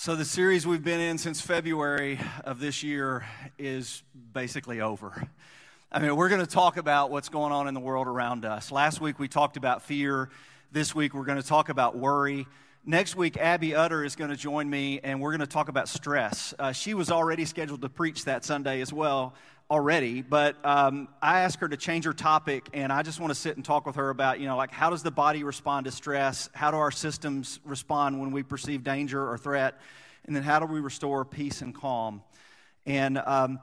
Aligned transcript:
So, 0.00 0.14
the 0.14 0.24
series 0.24 0.64
we've 0.64 0.84
been 0.84 1.00
in 1.00 1.18
since 1.18 1.40
February 1.40 2.20
of 2.44 2.60
this 2.60 2.84
year 2.84 3.26
is 3.58 4.04
basically 4.32 4.80
over. 4.80 5.26
I 5.90 5.98
mean, 5.98 6.14
we're 6.14 6.28
going 6.28 6.40
to 6.40 6.46
talk 6.46 6.76
about 6.76 7.10
what's 7.10 7.28
going 7.28 7.50
on 7.50 7.66
in 7.66 7.74
the 7.74 7.80
world 7.80 8.06
around 8.06 8.44
us. 8.44 8.70
Last 8.70 9.00
week 9.00 9.18
we 9.18 9.26
talked 9.26 9.56
about 9.56 9.82
fear. 9.82 10.30
This 10.70 10.94
week 10.94 11.14
we're 11.14 11.24
going 11.24 11.42
to 11.42 11.46
talk 11.46 11.68
about 11.68 11.96
worry. 11.96 12.46
Next 12.88 13.16
week, 13.16 13.36
Abby 13.36 13.74
Utter 13.74 14.02
is 14.02 14.16
going 14.16 14.30
to 14.30 14.36
join 14.36 14.70
me, 14.70 14.98
and 15.04 15.20
we're 15.20 15.32
going 15.32 15.40
to 15.40 15.46
talk 15.46 15.68
about 15.68 15.90
stress. 15.90 16.54
Uh, 16.58 16.72
she 16.72 16.94
was 16.94 17.10
already 17.10 17.44
scheduled 17.44 17.82
to 17.82 17.90
preach 17.90 18.24
that 18.24 18.46
Sunday 18.46 18.80
as 18.80 18.94
well, 18.94 19.34
already, 19.70 20.22
but 20.22 20.56
um, 20.64 21.06
I 21.20 21.40
asked 21.40 21.60
her 21.60 21.68
to 21.68 21.76
change 21.76 22.06
her 22.06 22.14
topic, 22.14 22.66
and 22.72 22.90
I 22.90 23.02
just 23.02 23.20
want 23.20 23.30
to 23.30 23.34
sit 23.34 23.56
and 23.56 23.62
talk 23.62 23.84
with 23.84 23.96
her 23.96 24.08
about, 24.08 24.40
you 24.40 24.46
know, 24.46 24.56
like 24.56 24.70
how 24.70 24.88
does 24.88 25.02
the 25.02 25.10
body 25.10 25.44
respond 25.44 25.84
to 25.84 25.90
stress? 25.90 26.48
How 26.54 26.70
do 26.70 26.78
our 26.78 26.90
systems 26.90 27.60
respond 27.66 28.20
when 28.20 28.30
we 28.30 28.42
perceive 28.42 28.84
danger 28.84 29.22
or 29.22 29.36
threat? 29.36 29.78
And 30.24 30.34
then 30.34 30.42
how 30.42 30.58
do 30.58 30.64
we 30.64 30.80
restore 30.80 31.26
peace 31.26 31.60
and 31.60 31.74
calm? 31.74 32.22
And 32.86 33.18
um, 33.18 33.60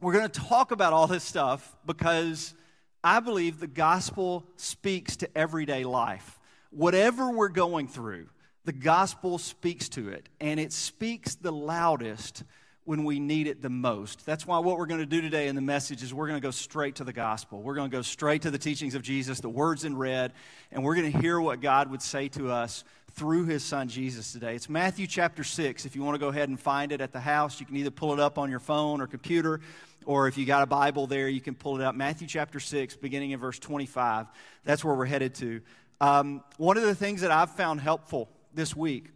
we're 0.00 0.12
going 0.12 0.30
to 0.30 0.40
talk 0.40 0.70
about 0.70 0.92
all 0.92 1.08
this 1.08 1.24
stuff 1.24 1.76
because 1.84 2.54
I 3.02 3.18
believe 3.18 3.58
the 3.58 3.66
gospel 3.66 4.44
speaks 4.54 5.16
to 5.16 5.36
everyday 5.36 5.82
life. 5.82 6.38
Whatever 6.70 7.32
we're 7.32 7.48
going 7.48 7.88
through, 7.88 8.28
the 8.64 8.72
gospel 8.72 9.38
speaks 9.38 9.88
to 9.90 10.08
it, 10.08 10.28
and 10.40 10.60
it 10.60 10.72
speaks 10.72 11.34
the 11.34 11.52
loudest 11.52 12.44
when 12.84 13.04
we 13.04 13.20
need 13.20 13.46
it 13.46 13.62
the 13.62 13.70
most. 13.70 14.26
That's 14.26 14.44
why 14.44 14.58
what 14.58 14.76
we're 14.76 14.86
going 14.86 15.00
to 15.00 15.06
do 15.06 15.20
today 15.20 15.46
in 15.46 15.54
the 15.54 15.60
message 15.60 16.02
is 16.02 16.12
we're 16.12 16.26
going 16.26 16.40
to 16.40 16.44
go 16.44 16.50
straight 16.50 16.96
to 16.96 17.04
the 17.04 17.12
gospel. 17.12 17.62
We're 17.62 17.76
going 17.76 17.90
to 17.90 17.96
go 17.96 18.02
straight 18.02 18.42
to 18.42 18.50
the 18.50 18.58
teachings 18.58 18.96
of 18.96 19.02
Jesus, 19.02 19.38
the 19.40 19.48
words 19.48 19.84
in 19.84 19.96
red, 19.96 20.32
and 20.72 20.82
we're 20.82 20.96
going 20.96 21.12
to 21.12 21.18
hear 21.18 21.40
what 21.40 21.60
God 21.60 21.90
would 21.90 22.02
say 22.02 22.28
to 22.28 22.50
us 22.50 22.82
through 23.12 23.44
his 23.44 23.62
son 23.62 23.88
Jesus 23.88 24.32
today. 24.32 24.56
It's 24.56 24.68
Matthew 24.68 25.06
chapter 25.06 25.44
6. 25.44 25.86
If 25.86 25.94
you 25.94 26.02
want 26.02 26.16
to 26.16 26.18
go 26.18 26.28
ahead 26.28 26.48
and 26.48 26.58
find 26.58 26.90
it 26.90 27.00
at 27.00 27.12
the 27.12 27.20
house, 27.20 27.60
you 27.60 27.66
can 27.66 27.76
either 27.76 27.90
pull 27.90 28.12
it 28.12 28.20
up 28.20 28.36
on 28.36 28.50
your 28.50 28.60
phone 28.60 29.00
or 29.00 29.06
computer, 29.06 29.60
or 30.04 30.26
if 30.26 30.36
you 30.36 30.44
got 30.44 30.62
a 30.62 30.66
Bible 30.66 31.06
there, 31.06 31.28
you 31.28 31.40
can 31.40 31.54
pull 31.54 31.80
it 31.80 31.84
up. 31.84 31.94
Matthew 31.94 32.26
chapter 32.26 32.58
6, 32.58 32.96
beginning 32.96 33.30
in 33.30 33.38
verse 33.38 33.60
25. 33.60 34.26
That's 34.64 34.84
where 34.84 34.94
we're 34.94 35.04
headed 35.04 35.34
to. 35.36 35.60
Um, 36.00 36.42
one 36.56 36.76
of 36.76 36.82
the 36.82 36.96
things 36.96 37.20
that 37.20 37.30
I've 37.30 37.50
found 37.52 37.80
helpful 37.80 38.28
this 38.54 38.76
week 38.76 39.10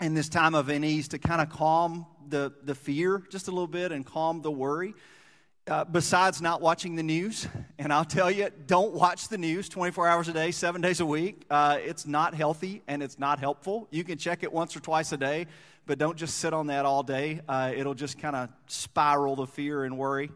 in 0.00 0.14
this 0.14 0.28
time 0.28 0.54
of 0.54 0.68
unease 0.68 1.08
to 1.08 1.18
kind 1.18 1.40
of 1.40 1.50
calm 1.50 2.06
the, 2.28 2.52
the 2.62 2.74
fear 2.74 3.22
just 3.30 3.48
a 3.48 3.50
little 3.50 3.66
bit 3.66 3.92
and 3.92 4.06
calm 4.06 4.42
the 4.42 4.50
worry. 4.50 4.94
Uh, 5.66 5.84
besides 5.84 6.40
not 6.40 6.62
watching 6.62 6.96
the 6.96 7.02
news, 7.02 7.46
and 7.78 7.92
I'll 7.92 8.04
tell 8.04 8.30
you, 8.30 8.48
don't 8.66 8.94
watch 8.94 9.28
the 9.28 9.36
news 9.36 9.68
24 9.68 10.08
hours 10.08 10.28
a 10.28 10.32
day, 10.32 10.50
seven 10.50 10.80
days 10.80 11.00
a 11.00 11.06
week. 11.06 11.44
Uh, 11.50 11.78
it's 11.80 12.06
not 12.06 12.34
healthy 12.34 12.82
and 12.88 13.02
it's 13.02 13.18
not 13.18 13.38
helpful. 13.38 13.86
You 13.90 14.02
can 14.02 14.16
check 14.16 14.42
it 14.42 14.50
once 14.50 14.74
or 14.74 14.80
twice 14.80 15.12
a 15.12 15.18
day, 15.18 15.46
but 15.84 15.98
don't 15.98 16.16
just 16.16 16.38
sit 16.38 16.54
on 16.54 16.68
that 16.68 16.86
all 16.86 17.02
day. 17.02 17.40
Uh, 17.46 17.72
it'll 17.76 17.94
just 17.94 18.18
kind 18.18 18.34
of 18.34 18.48
spiral 18.66 19.36
the 19.36 19.46
fear 19.46 19.84
and 19.84 19.98
worry. 19.98 20.30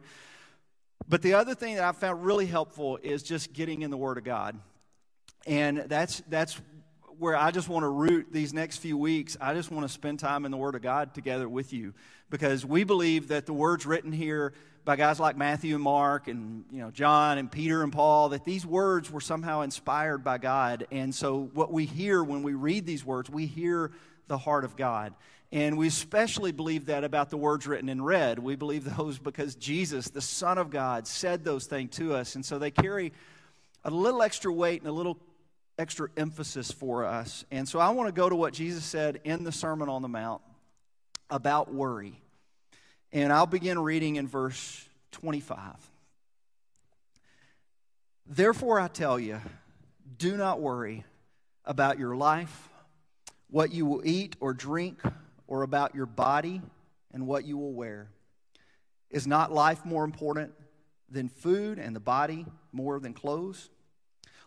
But 1.09 1.23
the 1.23 1.35
other 1.35 1.55
thing 1.55 1.77
that 1.77 1.85
I 1.85 1.93
found 1.93 2.25
really 2.25 2.47
helpful 2.47 2.99
is 3.03 3.23
just 3.23 3.55
getting 3.55 3.83
in 3.83 3.91
the 3.91 3.97
Word 3.97 4.19
of 4.19 4.25
God. 4.25 4.59
And 5.47 5.79
that's, 5.79 6.23
that's 6.29 6.61
where 7.19 7.37
I 7.37 7.51
just 7.51 7.69
want 7.69 7.85
to 7.85 7.89
root 7.89 8.29
these 8.31 8.53
next 8.53 8.79
few 8.79 8.97
weeks. 8.97 9.37
I 9.41 9.55
just 9.55 9.71
want 9.71 9.87
to 9.87 9.93
spend 9.93 10.19
time 10.19 10.45
in 10.45 10.51
the 10.51 10.57
Word 10.57 10.75
of 10.75 10.83
God 10.83 11.15
together 11.15 11.49
with 11.49 11.73
you 11.73 11.95
because 12.31 12.65
we 12.65 12.85
believe 12.85 13.29
that 13.29 13.47
the 13.47 13.53
words 13.53 13.87
written 13.87 14.13
here 14.13 14.53
by 14.85 14.97
guys 14.97 15.21
like 15.21 15.37
Matthew 15.37 15.75
and 15.75 15.85
Mark 15.85 16.29
and 16.29 16.65
you 16.73 16.81
know 16.81 16.91
John 16.91 17.39
and 17.39 17.51
Peter 17.51 17.83
and 17.83 17.93
Paul 17.93 18.31
that 18.31 18.45
these 18.45 18.67
words 18.67 19.11
were 19.11 19.21
somehow 19.21 19.61
inspired 19.61 20.25
by 20.25 20.39
God. 20.39 20.87
And 20.91 21.15
so 21.15 21.51
what 21.55 21.73
we 21.73 21.85
hear 21.85 22.23
when 22.23 22.43
we 22.43 22.55
read 22.55 22.87
these 22.87 23.05
words, 23.05 23.31
we 23.31 23.47
hear 23.47 23.93
the 24.29 24.39
heart 24.39 24.65
of 24.65 24.77
God. 24.77 25.15
And 25.53 25.77
we 25.77 25.87
especially 25.87 26.51
believe 26.51 26.87
that 26.87 27.05
about 27.05 27.29
the 27.29 27.37
words 27.37 27.67
written 27.67 27.91
in 27.91 28.03
red. 28.03 28.39
We 28.39 28.57
believe 28.57 28.97
those 28.97 29.19
because 29.19 29.55
Jesus, 29.55 30.09
the 30.09 30.23
Son 30.23 30.57
of 30.57 30.71
God, 30.71 31.07
said 31.07 31.45
those 31.45 31.67
things 31.67 31.95
to 31.97 32.15
us. 32.15 32.35
And 32.35 32.45
so 32.45 32.59
they 32.59 32.71
carry 32.71 33.13
a 33.85 33.91
little 33.91 34.23
extra 34.23 34.51
weight 34.51 34.81
and 34.81 34.89
a 34.89 34.93
little 34.93 35.19
extra 35.79 36.09
emphasis 36.17 36.71
for 36.71 37.05
us. 37.05 37.45
And 37.51 37.69
so 37.69 37.79
I 37.79 37.91
want 37.91 38.09
to 38.09 38.13
go 38.13 38.29
to 38.29 38.37
what 38.37 38.53
Jesus 38.53 38.85
said 38.85 39.21
in 39.25 39.45
the 39.45 39.53
Sermon 39.53 39.89
on 39.89 40.03
the 40.03 40.09
Mount 40.09 40.43
about 41.31 41.73
worry. 41.73 42.21
And 43.13 43.33
I'll 43.33 43.47
begin 43.47 43.79
reading 43.79 44.17
in 44.17 44.27
verse 44.27 44.89
25. 45.13 45.59
Therefore, 48.27 48.81
I 48.81 48.89
tell 48.89 49.19
you, 49.19 49.41
do 50.17 50.37
not 50.37 50.61
worry 50.61 51.05
about 51.65 51.99
your 51.99 52.17
life, 52.17 52.69
what 53.51 53.73
you 53.73 53.85
will 53.87 54.03
eat 54.05 54.37
or 54.41 54.55
drink, 54.55 55.01
or 55.47 55.63
about 55.63 55.95
your 55.95 56.07
body 56.07 56.63
and 57.13 57.27
what 57.27 57.45
you 57.45 57.59
will 57.59 57.73
wear. 57.73 58.09
Is 59.11 59.27
not 59.27 59.53
life 59.53 59.85
more 59.85 60.05
important 60.05 60.53
than 61.11 61.29
food 61.29 61.79
and 61.79 61.95
the 61.95 62.01
body 62.01 62.47
more 62.73 62.99
than 62.99 63.13
clothes? 63.13 63.69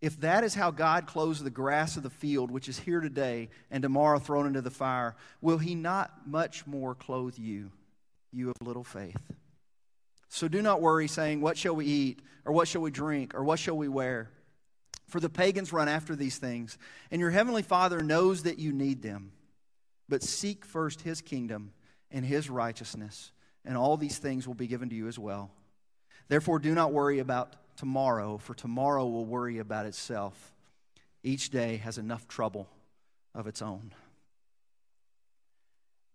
If 0.00 0.20
that 0.20 0.44
is 0.44 0.54
how 0.54 0.70
God 0.70 1.06
clothes 1.06 1.42
the 1.42 1.50
grass 1.50 1.96
of 1.96 2.04
the 2.04 2.10
field, 2.10 2.50
which 2.50 2.68
is 2.68 2.78
here 2.78 3.00
today 3.00 3.48
and 3.70 3.82
tomorrow 3.82 4.18
thrown 4.18 4.46
into 4.46 4.60
the 4.60 4.70
fire, 4.70 5.16
will 5.40 5.58
He 5.58 5.74
not 5.74 6.26
much 6.26 6.66
more 6.66 6.94
clothe 6.94 7.36
you, 7.36 7.72
you 8.32 8.50
of 8.50 8.56
little 8.62 8.84
faith? 8.84 9.20
So 10.28 10.46
do 10.46 10.62
not 10.62 10.80
worry, 10.80 11.08
saying, 11.08 11.40
What 11.40 11.58
shall 11.58 11.74
we 11.74 11.86
eat? 11.86 12.22
Or 12.44 12.52
what 12.52 12.68
shall 12.68 12.80
we 12.80 12.90
drink? 12.90 13.34
Or 13.34 13.42
what 13.42 13.58
shall 13.58 13.76
we 13.76 13.88
wear? 13.88 14.30
For 15.08 15.20
the 15.20 15.30
pagans 15.30 15.72
run 15.72 15.88
after 15.88 16.14
these 16.14 16.38
things, 16.38 16.78
and 17.10 17.20
your 17.20 17.30
heavenly 17.30 17.62
Father 17.62 18.00
knows 18.00 18.42
that 18.44 18.58
you 18.58 18.72
need 18.72 19.02
them. 19.02 19.32
But 20.08 20.22
seek 20.22 20.64
first 20.64 21.00
His 21.00 21.20
kingdom 21.20 21.72
and 22.10 22.24
His 22.24 22.48
righteousness, 22.48 23.32
and 23.64 23.76
all 23.76 23.96
these 23.96 24.18
things 24.18 24.46
will 24.46 24.54
be 24.54 24.66
given 24.66 24.90
to 24.90 24.94
you 24.94 25.08
as 25.08 25.18
well. 25.18 25.50
Therefore, 26.28 26.58
do 26.58 26.74
not 26.74 26.92
worry 26.92 27.18
about 27.18 27.56
tomorrow, 27.78 28.38
for 28.38 28.54
tomorrow 28.54 29.06
will 29.06 29.24
worry 29.24 29.58
about 29.58 29.86
itself. 29.86 30.52
Each 31.22 31.48
day 31.50 31.76
has 31.78 31.96
enough 31.96 32.26
trouble 32.26 32.68
of 33.34 33.46
its 33.46 33.62
own. 33.62 33.92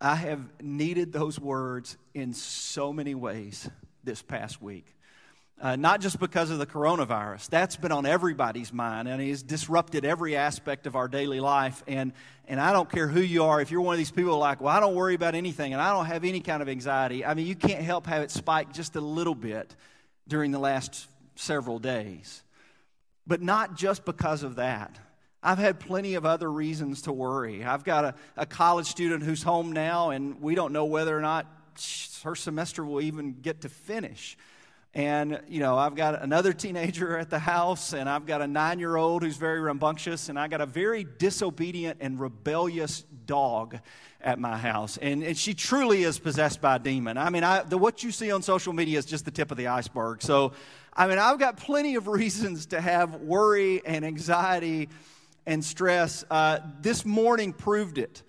I 0.01 0.15
have 0.15 0.41
needed 0.61 1.13
those 1.13 1.39
words 1.39 1.97
in 2.13 2.33
so 2.33 2.91
many 2.91 3.15
ways 3.15 3.69
this 4.03 4.21
past 4.21 4.61
week. 4.61 4.85
Uh, 5.61 5.77
not 5.77 6.01
just 6.01 6.19
because 6.19 6.49
of 6.49 6.57
the 6.57 6.65
coronavirus. 6.65 7.47
That's 7.47 7.77
been 7.77 7.93
on 7.93 8.05
everybody's 8.05 8.73
mind 8.73 9.07
and 9.07 9.21
it's 9.21 9.41
disrupted 9.41 10.03
every 10.03 10.35
aspect 10.35 10.87
of 10.87 10.97
our 10.97 11.07
daily 11.07 11.39
life. 11.39 11.81
And, 11.87 12.11
and 12.49 12.59
I 12.59 12.73
don't 12.73 12.91
care 12.91 13.07
who 13.07 13.21
you 13.21 13.45
are, 13.45 13.61
if 13.61 13.71
you're 13.71 13.79
one 13.79 13.93
of 13.93 13.97
these 13.97 14.11
people 14.11 14.37
like, 14.37 14.59
well, 14.59 14.75
I 14.75 14.81
don't 14.81 14.95
worry 14.95 15.13
about 15.13 15.35
anything 15.35 15.71
and 15.71 15.81
I 15.81 15.91
don't 15.91 16.07
have 16.07 16.25
any 16.25 16.41
kind 16.41 16.61
of 16.61 16.67
anxiety, 16.67 17.23
I 17.23 17.33
mean, 17.33 17.47
you 17.47 17.55
can't 17.55 17.81
help 17.81 18.07
have 18.07 18.23
it 18.23 18.31
spike 18.31 18.73
just 18.73 18.97
a 18.97 19.01
little 19.01 19.35
bit 19.35 19.73
during 20.27 20.51
the 20.51 20.59
last 20.59 21.07
several 21.35 21.79
days. 21.79 22.43
But 23.25 23.41
not 23.41 23.75
just 23.75 24.05
because 24.05 24.43
of 24.43 24.55
that. 24.55 24.99
I've 25.41 25.57
had 25.57 25.79
plenty 25.79 26.15
of 26.15 26.25
other 26.25 26.49
reasons 26.49 27.03
to 27.03 27.11
worry. 27.11 27.63
I've 27.63 27.83
got 27.83 28.05
a, 28.05 28.15
a 28.37 28.45
college 28.45 28.87
student 28.87 29.23
who's 29.23 29.43
home 29.43 29.73
now, 29.73 30.11
and 30.11 30.41
we 30.41 30.55
don't 30.55 30.71
know 30.71 30.85
whether 30.85 31.17
or 31.17 31.21
not 31.21 31.47
her 32.23 32.35
semester 32.35 32.85
will 32.85 33.01
even 33.01 33.33
get 33.41 33.61
to 33.61 33.69
finish. 33.69 34.37
And, 34.95 35.41
you 35.47 35.59
know, 35.59 35.75
I've 35.75 35.95
got 35.95 36.21
another 36.21 36.53
teenager 36.53 37.17
at 37.17 37.31
the 37.31 37.39
house, 37.39 37.93
and 37.93 38.07
I've 38.07 38.27
got 38.27 38.43
a 38.43 38.47
nine 38.47 38.77
year 38.77 38.95
old 38.95 39.23
who's 39.23 39.37
very 39.37 39.59
rambunctious, 39.59 40.29
and 40.29 40.37
I 40.37 40.47
got 40.47 40.61
a 40.61 40.67
very 40.67 41.03
disobedient 41.03 41.97
and 41.99 42.19
rebellious 42.19 43.03
dog 43.25 43.79
at 44.21 44.37
my 44.37 44.55
house. 44.55 44.97
And, 44.97 45.23
and 45.23 45.35
she 45.35 45.55
truly 45.55 46.03
is 46.03 46.19
possessed 46.19 46.61
by 46.61 46.75
a 46.75 46.79
demon. 46.79 47.17
I 47.17 47.31
mean, 47.31 47.43
I, 47.43 47.63
the, 47.63 47.77
what 47.77 48.03
you 48.03 48.11
see 48.11 48.31
on 48.31 48.43
social 48.43 48.71
media 48.71 48.99
is 48.99 49.05
just 49.05 49.25
the 49.25 49.31
tip 49.31 49.49
of 49.49 49.57
the 49.57 49.67
iceberg. 49.67 50.21
So, 50.21 50.53
I 50.93 51.07
mean, 51.07 51.17
I've 51.17 51.39
got 51.39 51.57
plenty 51.57 51.95
of 51.95 52.07
reasons 52.07 52.67
to 52.67 52.79
have 52.79 53.15
worry 53.15 53.83
and 53.83 54.05
anxiety 54.05 54.89
and 55.47 55.65
stress. 55.65 56.23
Uh, 56.29 56.59
this 56.81 57.03
morning 57.03 57.51
proved 57.51 57.97
it 57.97 58.21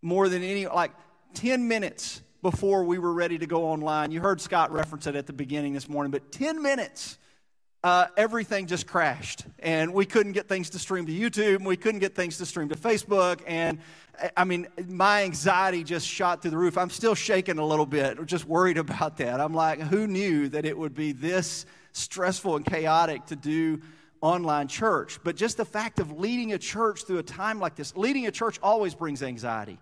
more 0.00 0.30
than 0.30 0.42
any, 0.42 0.66
like 0.66 0.92
10 1.34 1.68
minutes 1.68 2.22
before 2.50 2.84
we 2.84 2.96
were 2.96 3.12
ready 3.12 3.36
to 3.36 3.46
go 3.46 3.64
online. 3.64 4.12
You 4.12 4.20
heard 4.20 4.40
Scott 4.40 4.70
reference 4.70 5.08
it 5.08 5.16
at 5.16 5.26
the 5.26 5.32
beginning 5.32 5.72
this 5.72 5.88
morning, 5.88 6.12
but 6.12 6.30
10 6.30 6.62
minutes 6.62 7.18
uh, 7.82 8.06
everything 8.16 8.68
just 8.68 8.86
crashed. 8.86 9.44
And 9.58 9.92
we 9.92 10.06
couldn't 10.06 10.30
get 10.30 10.48
things 10.48 10.70
to 10.70 10.78
stream 10.78 11.06
to 11.06 11.12
YouTube, 11.12 11.56
and 11.56 11.66
we 11.66 11.76
couldn't 11.76 11.98
get 11.98 12.14
things 12.14 12.38
to 12.38 12.46
stream 12.46 12.68
to 12.68 12.76
Facebook. 12.76 13.40
And 13.48 13.80
I 14.36 14.44
mean, 14.44 14.68
my 14.86 15.24
anxiety 15.24 15.82
just 15.82 16.06
shot 16.06 16.40
through 16.40 16.52
the 16.52 16.56
roof. 16.56 16.78
I'm 16.78 16.88
still 16.88 17.16
shaking 17.16 17.58
a 17.58 17.66
little 17.66 17.84
bit, 17.84 18.24
just 18.26 18.44
worried 18.44 18.78
about 18.78 19.16
that. 19.16 19.40
I'm 19.40 19.52
like, 19.52 19.80
who 19.80 20.06
knew 20.06 20.48
that 20.50 20.64
it 20.64 20.78
would 20.78 20.94
be 20.94 21.10
this 21.10 21.66
stressful 21.94 22.54
and 22.54 22.64
chaotic 22.64 23.26
to 23.26 23.34
do 23.34 23.80
online 24.20 24.68
church? 24.68 25.18
But 25.24 25.34
just 25.34 25.56
the 25.56 25.64
fact 25.64 25.98
of 25.98 26.12
leading 26.12 26.52
a 26.52 26.58
church 26.58 27.06
through 27.06 27.18
a 27.18 27.24
time 27.24 27.58
like 27.58 27.74
this, 27.74 27.96
leading 27.96 28.28
a 28.28 28.30
church 28.30 28.60
always 28.62 28.94
brings 28.94 29.24
anxiety. 29.24 29.80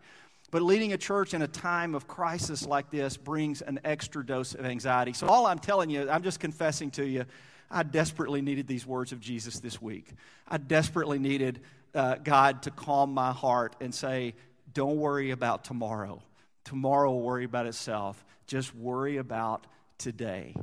But 0.55 0.63
leading 0.63 0.93
a 0.93 0.97
church 0.97 1.35
in 1.35 1.43
a 1.43 1.49
time 1.49 1.97
of 1.97 2.07
crisis 2.07 2.65
like 2.65 2.89
this 2.89 3.17
brings 3.17 3.61
an 3.61 3.81
extra 3.83 4.25
dose 4.25 4.55
of 4.55 4.65
anxiety. 4.65 5.13
So, 5.13 5.27
all 5.27 5.47
I'm 5.47 5.59
telling 5.59 5.91
you, 5.91 6.09
I'm 6.09 6.23
just 6.23 6.39
confessing 6.39 6.93
to 6.93 7.05
you, 7.05 7.25
I 7.73 7.83
desperately 7.83 8.41
needed 8.41 8.69
these 8.69 8.87
words 8.87 9.11
of 9.11 9.19
Jesus 9.19 9.59
this 9.59 9.83
week. 9.83 10.13
I 10.47 10.59
desperately 10.59 11.19
needed 11.19 11.61
uh, 11.93 12.19
God 12.23 12.63
to 12.63 12.71
calm 12.71 13.13
my 13.13 13.33
heart 13.33 13.75
and 13.81 13.93
say, 13.93 14.35
Don't 14.73 14.97
worry 14.99 15.33
about 15.33 15.65
tomorrow. 15.65 16.23
Tomorrow 16.63 17.11
will 17.11 17.23
worry 17.23 17.47
about 17.47 17.67
itself. 17.67 18.25
Just 18.47 18.77
worry 18.77 19.17
about 19.17 19.67
today. 19.99 20.55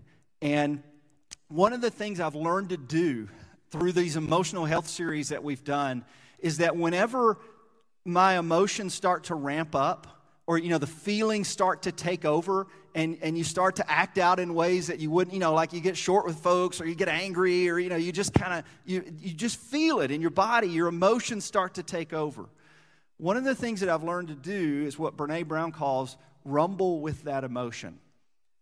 And 0.41 0.83
one 1.49 1.73
of 1.73 1.81
the 1.81 1.91
things 1.91 2.21
I've 2.21 2.35
learned 2.35 2.69
to 2.69 2.77
do 2.77 3.27
through 3.71 3.91
these 3.91 4.15
emotional 4.15 4.63
health 4.63 4.87
series 4.87 5.27
that 5.29 5.43
we've 5.43 5.65
done 5.65 6.05
is 6.39 6.59
that 6.59 6.77
whenever 6.77 7.37
my 8.05 8.37
emotions 8.37 8.93
start 8.93 9.25
to 9.25 9.35
ramp 9.35 9.75
up, 9.75 10.21
or 10.47 10.57
you 10.57 10.69
know 10.69 10.77
the 10.77 10.87
feelings 10.87 11.47
start 11.47 11.83
to 11.83 11.91
take 11.91 12.25
over 12.25 12.67
and, 12.93 13.17
and 13.21 13.37
you 13.37 13.43
start 13.43 13.77
to 13.77 13.89
act 13.89 14.17
out 14.17 14.39
in 14.39 14.53
ways 14.53 14.87
that 14.87 14.99
you 14.99 15.09
wouldn't 15.09 15.33
you 15.33 15.39
know 15.39 15.53
like 15.53 15.71
you 15.71 15.79
get 15.79 15.95
short 15.95 16.25
with 16.25 16.37
folks 16.37 16.81
or 16.81 16.85
you 16.85 16.95
get 16.95 17.07
angry 17.07 17.69
or 17.69 17.79
you 17.79 17.89
know 17.89 17.95
you 17.95 18.11
just 18.11 18.33
kind 18.33 18.59
of 18.59 18.65
you, 18.85 19.03
you 19.19 19.33
just 19.33 19.57
feel 19.57 20.01
it 20.01 20.11
in 20.11 20.21
your 20.21 20.31
body. 20.31 20.67
Your 20.67 20.87
emotions 20.87 21.45
start 21.45 21.75
to 21.75 21.83
take 21.83 22.11
over. 22.11 22.49
One 23.17 23.37
of 23.37 23.43
the 23.43 23.55
things 23.55 23.81
that 23.81 23.89
i've 23.89 24.03
learned 24.03 24.29
to 24.29 24.35
do 24.35 24.83
is 24.85 24.97
what 24.97 25.15
brene 25.15 25.47
brown 25.47 25.71
calls 25.71 26.17
rumble 26.43 27.01
with 27.01 27.23
that 27.23 27.43
emotion. 27.43 27.99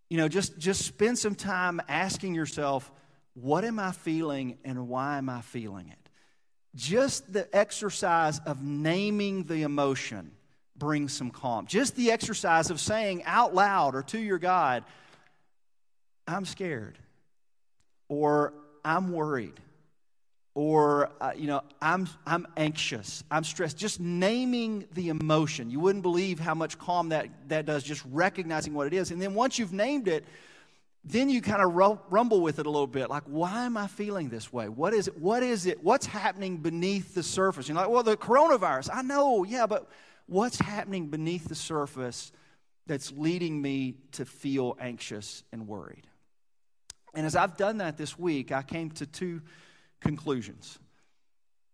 You 0.09 0.17
know 0.17 0.27
just 0.27 0.57
just 0.57 0.85
spend 0.85 1.17
some 1.17 1.35
time 1.35 1.81
asking 1.87 2.35
yourself 2.35 2.91
what 3.33 3.63
am 3.63 3.79
i 3.79 3.91
feeling 3.91 4.57
and 4.65 4.87
why 4.87 5.17
am 5.17 5.29
i 5.29 5.41
feeling 5.41 5.89
it 5.89 5.98
just 6.75 7.31
the 7.31 7.53
exercise 7.55 8.39
of 8.45 8.61
naming 8.61 9.43
the 9.45 9.63
emotion 9.63 10.31
brings 10.77 11.13
some 11.13 11.29
calm. 11.29 11.67
Just 11.67 11.95
the 11.95 12.11
exercise 12.11 12.69
of 12.69 12.79
saying 12.79 13.23
out 13.25 13.53
loud 13.53 13.95
or 13.95 14.03
to 14.03 14.19
your 14.19 14.39
God, 14.39 14.83
I'm 16.27 16.45
scared, 16.45 16.97
or 18.07 18.53
I'm 18.85 19.11
worried, 19.11 19.59
or 20.53 21.11
uh, 21.19 21.31
you 21.35 21.47
know, 21.47 21.61
I'm 21.81 22.07
I'm 22.25 22.47
anxious, 22.55 23.23
I'm 23.29 23.43
stressed. 23.43 23.77
Just 23.77 23.99
naming 23.99 24.87
the 24.93 25.09
emotion, 25.09 25.69
you 25.69 25.79
wouldn't 25.79 26.03
believe 26.03 26.39
how 26.39 26.53
much 26.53 26.77
calm 26.77 27.09
that 27.09 27.29
that 27.49 27.65
does. 27.65 27.83
Just 27.83 28.03
recognizing 28.11 28.73
what 28.73 28.87
it 28.87 28.93
is, 28.93 29.11
and 29.11 29.21
then 29.21 29.33
once 29.33 29.57
you've 29.57 29.73
named 29.73 30.07
it, 30.07 30.23
then 31.05 31.29
you 31.29 31.41
kind 31.41 31.61
of 31.61 31.73
rumble 32.09 32.41
with 32.41 32.59
it 32.59 32.65
a 32.65 32.69
little 32.69 32.87
bit 32.87 33.09
like 33.09 33.23
why 33.23 33.65
am 33.65 33.77
i 33.77 33.87
feeling 33.87 34.29
this 34.29 34.51
way 34.51 34.67
what 34.67 34.93
is 34.93 35.07
it 35.07 35.17
what 35.17 35.43
is 35.43 35.65
it 35.65 35.83
what's 35.83 36.05
happening 36.05 36.57
beneath 36.57 37.15
the 37.15 37.23
surface 37.23 37.67
you're 37.67 37.77
like 37.77 37.89
well 37.89 38.03
the 38.03 38.17
coronavirus 38.17 38.89
i 38.93 39.01
know 39.01 39.43
yeah 39.43 39.65
but 39.65 39.89
what's 40.29 40.59
happening 40.59 41.07
beneath 41.07 41.47
the 41.47 41.55
surface 41.55 42.31
that's 42.89 43.11
leading 43.11 43.61
me 43.61 43.95
to 44.13 44.25
feel 44.25 44.75
anxious 44.79 45.43
and 45.53 45.67
worried. 45.67 46.07
And 47.13 47.25
as 47.25 47.35
I've 47.35 47.55
done 47.55 47.77
that 47.77 47.97
this 47.97 48.17
week, 48.17 48.51
I 48.51 48.63
came 48.63 48.89
to 48.91 49.05
two 49.05 49.41
conclusions. 50.01 50.79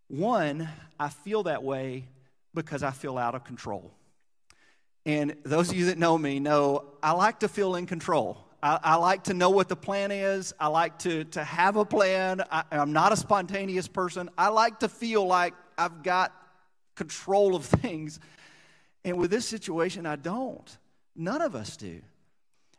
One, 0.08 0.68
I 1.00 1.08
feel 1.08 1.44
that 1.44 1.64
way 1.64 2.10
because 2.54 2.84
I 2.84 2.92
feel 2.92 3.18
out 3.18 3.34
of 3.34 3.46
control. 3.46 3.94
And 5.06 5.38
those 5.44 5.70
of 5.70 5.78
you 5.78 5.86
that 5.86 5.98
know 5.98 6.18
me 6.18 6.40
know 6.40 6.84
I 7.02 7.12
like 7.12 7.40
to 7.40 7.48
feel 7.48 7.76
in 7.76 7.86
control. 7.86 8.45
I, 8.62 8.80
I 8.84 8.96
like 8.96 9.26
to 9.26 9.34
know 9.34 9.50
what 9.50 9.70
the 9.70 9.76
plan 9.76 10.12
is. 10.12 10.54
I 10.60 10.68
like 10.68 11.00
to, 11.00 11.24
to 11.26 11.44
have 11.44 11.76
a 11.76 11.86
plan. 11.86 12.42
I, 12.52 12.64
I'm 12.72 12.94
not 12.94 13.12
a 13.12 13.18
spontaneous 13.18 13.88
person. 13.88 14.30
I 14.38 14.50
like 14.50 14.80
to 14.80 14.90
feel 14.90 15.26
like 15.26 15.54
I've 15.78 16.04
got 16.04 16.34
control 16.96 17.56
of 17.56 17.66
things. 17.82 18.20
And 19.04 19.18
with 19.18 19.32
this 19.32 19.48
situation, 19.48 20.06
I 20.06 20.16
don't. 20.16 20.78
None 21.16 21.42
of 21.42 21.56
us 21.56 21.78
do. 21.78 22.02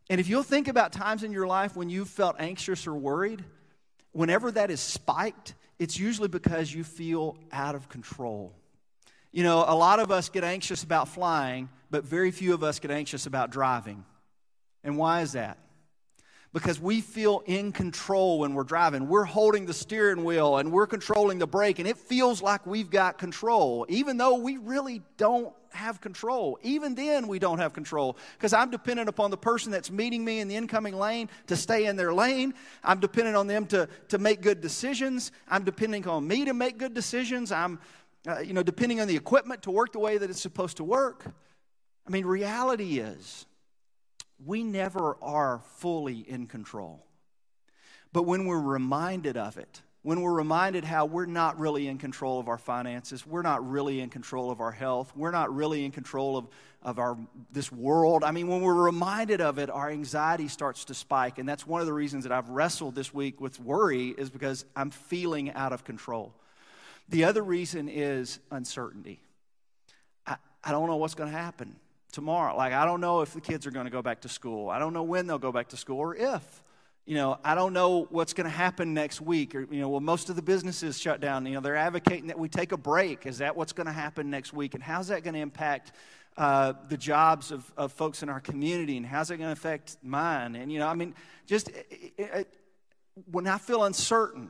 And 0.09 0.21
if 0.21 0.29
you'll 0.29 0.43
think 0.43 0.69
about 0.69 0.93
times 0.93 1.23
in 1.23 1.33
your 1.33 1.47
life 1.47 1.77
when 1.77 1.89
you've 1.89 2.09
felt 2.09 2.37
anxious 2.39 2.87
or 2.87 2.95
worried, 2.95 3.45
whenever 4.13 4.51
that 4.53 4.71
is 4.71 4.81
spiked, 4.81 5.55
it's 5.79 5.99
usually 5.99 6.29
because 6.29 6.73
you 6.73 6.85
feel 6.85 7.37
out 7.53 7.75
of 7.75 7.89
control. 7.89 8.53
You 9.33 9.43
know, 9.43 9.65
a 9.67 9.75
lot 9.75 10.01
of 10.01 10.11
us 10.11 10.29
get 10.29 10.45
anxious 10.45 10.83
about 10.83 11.09
flying, 11.09 11.69
but 11.91 12.05
very 12.05 12.31
few 12.31 12.55
of 12.55 12.63
us 12.63 12.79
get 12.79 12.91
anxious 12.91 13.27
about 13.27 13.51
driving. 13.51 14.05
And 14.83 14.97
why 14.97 15.23
is 15.23 15.33
that? 15.33 15.59
Because 16.57 16.81
we 16.81 17.03
feel 17.03 17.43
in 17.45 17.71
control 17.71 18.39
when 18.39 18.55
we're 18.55 18.65
driving. 18.65 19.09
We're 19.09 19.25
holding 19.25 19.67
the 19.67 19.75
steering 19.75 20.25
wheel 20.25 20.57
and 20.57 20.73
we're 20.73 20.87
controlling 20.87 21.39
the 21.39 21.47
brake, 21.47 21.81
and 21.81 21.87
it 21.87 21.99
feels 21.99 22.41
like 22.41 22.65
we've 22.65 22.89
got 22.89 23.19
control, 23.19 23.85
even 23.91 24.17
though 24.17 24.37
we 24.37 24.57
really 24.57 25.03
don't 25.19 25.53
have 25.69 26.01
control. 26.01 26.59
Even 26.63 26.95
then, 26.95 27.29
we 27.29 27.39
don't 27.39 27.59
have 27.59 27.75
control 27.75 28.17
because 28.39 28.55
I'm 28.55 28.71
dependent 28.71 29.11
upon 29.11 29.31
the 29.31 29.37
person 29.37 29.71
that's 29.71 29.91
meeting 29.91 30.25
me 30.25 30.41
in 30.41 30.49
the 30.49 30.57
incoming 30.57 30.97
lane 30.97 31.29
to 31.49 31.57
stay 31.57 31.85
in 31.85 31.97
their 31.97 32.15
lane. 32.15 32.55
I'm 32.83 33.01
dependent 33.01 33.37
on 33.37 33.49
them 33.49 33.67
to, 33.67 33.87
to 34.09 34.17
make 34.17 34.41
good 34.41 34.63
decisions. 34.63 35.33
I'm 35.49 35.63
depending 35.63 36.09
on 36.09 36.27
me 36.27 36.47
to 36.47 36.55
make 36.55 36.79
good 36.79 36.95
decisions. 36.95 37.53
I'm, 37.53 37.79
uh, 38.27 38.39
you 38.39 38.55
know, 38.55 38.63
depending 38.63 39.03
on 39.03 39.09
the 39.09 39.17
equipment 39.17 39.61
to 39.65 39.71
work 39.71 39.93
the 39.93 39.99
way 39.99 40.17
that 40.17 40.31
it's 40.31 40.41
supposed 40.41 40.79
to 40.79 40.85
work. 40.85 41.27
I 42.07 42.11
mean, 42.11 42.25
reality 42.25 42.99
is 42.99 43.45
we 44.45 44.63
never 44.63 45.17
are 45.23 45.63
fully 45.77 46.19
in 46.19 46.47
control. 46.47 47.05
But 48.13 48.25
when 48.25 48.47
we're 48.47 48.61
reminded 48.61 49.37
of 49.37 49.59
it, 49.59 49.83
when 50.03 50.21
we're 50.21 50.35
reminded 50.35 50.85
how 50.85 51.05
we're 51.07 51.27
not 51.27 51.59
really 51.59 51.89
in 51.89 51.99
control 51.99 52.39
of 52.39 52.49
our 52.49 52.59
finances, 52.59 53.27
we're 53.27 53.43
not 53.43 53.69
really 53.69 54.01
in 54.01 54.09
control 54.09 54.53
of 54.53 54.61
our 54.61 54.71
health, 54.71 55.13
we're 55.17 55.33
not 55.33 55.53
really 55.53 55.85
in 55.85 55.91
control 55.91 56.37
of, 56.37 56.47
of 56.81 57.01
our, 57.01 57.19
this 57.51 57.73
world. 57.73 58.23
I 58.23 58.31
mean, 58.31 58.47
when 58.47 58.61
we're 58.61 58.75
reminded 58.75 59.41
of 59.41 59.59
it, 59.59 59.69
our 59.69 59.91
anxiety 59.91 60.47
starts 60.47 60.85
to 60.85 60.95
spike. 60.95 61.39
And 61.39 61.49
that's 61.49 61.67
one 61.67 61.81
of 61.81 61.89
the 61.89 61.93
reasons 61.93 62.23
that 62.23 62.31
I've 62.31 62.49
wrestled 62.51 62.95
this 62.95 63.13
week 63.13 63.41
with 63.41 63.59
worry, 63.59 64.11
is 64.11 64.31
because 64.31 64.65
I'm 64.77 64.91
feeling 64.91 65.51
out 65.55 65.73
of 65.73 65.83
control. 65.83 66.33
The 67.09 67.25
other 67.25 67.43
reason 67.43 67.89
is 67.89 68.39
uncertainty. 68.53 69.21
I, 70.25 70.37
I 70.63 70.71
don't 70.71 70.87
know 70.87 70.97
what's 70.97 71.15
going 71.17 71.33
to 71.33 71.37
happen 71.37 71.75
tomorrow. 72.17 72.57
Like, 72.57 72.73
I 72.73 72.87
don't 72.87 73.03
know 73.03 73.21
if 73.21 73.35
the 73.35 73.43
kids 73.43 73.67
are 73.67 73.71
going 73.71 73.85
to 73.85 73.93
go 73.93 74.01
back 74.01 74.23
to 74.23 74.29
school. 74.29 74.71
I 74.71 74.79
don't 74.79 74.95
know 74.95 75.03
when 75.03 75.27
they'll 75.27 75.39
go 75.39 75.53
back 75.53 75.69
to 75.69 75.77
school 75.77 75.99
or 75.99 76.17
if. 76.17 76.63
You 77.05 77.15
know, 77.15 77.39
I 77.45 77.55
don't 77.55 77.75
know 77.75 78.09
what's 78.11 78.33
going 78.33 78.47
to 78.47 78.57
happen 78.57 78.95
next 78.95 79.21
week. 79.21 79.55
Or, 79.55 79.61
you 79.71 79.81
know, 79.81 79.91
well, 79.91 80.01
most 80.01 80.31
of 80.31 80.35
the 80.35 80.43
businesses 80.43 80.99
shut 80.99 81.21
down. 81.21 81.45
You 81.45 81.55
know, 81.55 81.61
they're 81.61 81.77
advocating 81.77 82.29
that 82.29 82.39
we 82.39 82.49
take 82.49 82.73
a 82.73 82.77
break. 82.79 83.27
Is 83.27 83.39
that 83.39 83.55
what's 83.55 83.75
going 83.75 83.87
to 83.87 83.93
happen 83.93 84.31
next 84.31 84.55
week? 84.55 84.73
And 84.75 84.83
how's 84.83 85.09
that 85.09 85.23
going 85.25 85.35
to 85.35 85.41
impact 85.41 85.93
uh, 86.39 86.73
the 86.89 86.97
jobs 86.97 87.53
of, 87.53 87.71
of 87.77 87.93
folks 87.93 88.23
in 88.23 88.31
our 88.31 88.41
community? 88.41 88.97
And 88.97 89.05
how's 89.05 89.31
it 89.31 89.37
going 89.37 89.49
to 89.49 89.53
affect 89.53 89.99
mine? 90.03 90.57
And, 90.57 90.73
you 90.73 90.79
know, 90.79 90.89
I 90.89 90.95
mean, 90.95 91.15
just 91.47 91.69
it, 91.69 92.15
it, 92.17 92.49
when 93.31 93.47
I 93.47 93.59
feel 93.59 93.85
uncertain 93.85 94.49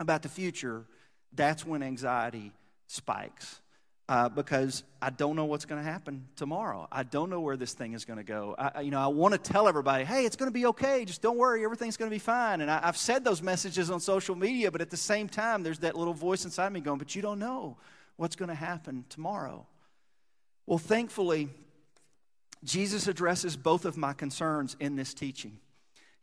about 0.00 0.22
the 0.22 0.28
future, 0.28 0.84
that's 1.32 1.64
when 1.64 1.84
anxiety 1.84 2.52
spikes 2.88 3.60
uh, 4.08 4.28
because 4.28 4.84
I 5.02 5.10
don't 5.10 5.34
know 5.34 5.46
what's 5.46 5.64
going 5.64 5.82
to 5.82 5.90
happen 5.90 6.26
tomorrow. 6.36 6.86
I 6.92 7.02
don't 7.02 7.28
know 7.28 7.40
where 7.40 7.56
this 7.56 7.72
thing 7.72 7.92
is 7.92 8.04
going 8.04 8.18
to 8.18 8.24
go. 8.24 8.54
I, 8.56 8.82
you 8.82 8.90
know, 8.90 9.00
I 9.00 9.08
want 9.08 9.32
to 9.32 9.38
tell 9.38 9.66
everybody, 9.66 10.04
hey, 10.04 10.24
it's 10.24 10.36
going 10.36 10.48
to 10.48 10.54
be 10.54 10.66
okay. 10.66 11.04
Just 11.04 11.22
don't 11.22 11.36
worry. 11.36 11.64
Everything's 11.64 11.96
going 11.96 12.10
to 12.10 12.14
be 12.14 12.20
fine. 12.20 12.60
And 12.60 12.70
I, 12.70 12.80
I've 12.82 12.96
said 12.96 13.24
those 13.24 13.42
messages 13.42 13.90
on 13.90 13.98
social 13.98 14.36
media, 14.36 14.70
but 14.70 14.80
at 14.80 14.90
the 14.90 14.96
same 14.96 15.28
time, 15.28 15.62
there's 15.64 15.80
that 15.80 15.96
little 15.96 16.14
voice 16.14 16.44
inside 16.44 16.72
me 16.72 16.80
going, 16.80 16.98
but 16.98 17.16
you 17.16 17.22
don't 17.22 17.40
know 17.40 17.76
what's 18.16 18.36
going 18.36 18.48
to 18.48 18.54
happen 18.54 19.04
tomorrow. 19.08 19.66
Well, 20.66 20.78
thankfully, 20.78 21.48
Jesus 22.62 23.08
addresses 23.08 23.56
both 23.56 23.84
of 23.84 23.96
my 23.96 24.12
concerns 24.12 24.76
in 24.78 24.94
this 24.94 25.14
teaching. 25.14 25.58